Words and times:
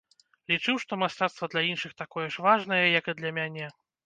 Лічыў, 0.51 0.79
што 0.83 0.97
мастацтва 1.01 1.49
для 1.55 1.63
іншых 1.73 1.93
такое 2.01 2.25
ж 2.37 2.47
важнае, 2.47 2.81
як 2.99 3.05
і 3.15 3.17
для 3.23 3.31
мяне. 3.41 3.71